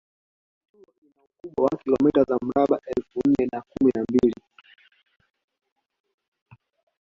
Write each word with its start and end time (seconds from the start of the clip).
kitulo 0.59 0.91
ina 1.07 1.19
ukubwa 1.25 1.65
wa 1.65 1.77
kilomita 1.81 2.23
za 2.23 2.37
mraba 2.41 2.81
elfu 2.95 3.19
nne 3.27 3.49
na 3.51 3.61
kumi 3.61 3.91
na 3.95 4.03
mbili 4.09 4.41